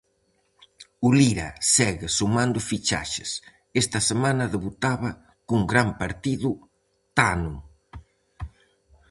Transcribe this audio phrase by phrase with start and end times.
[1.07, 3.29] O Lira segue sumando fichaxes,
[3.81, 5.09] esta semana debutaba,
[5.47, 6.49] cun gran partido,
[7.17, 7.55] Tano.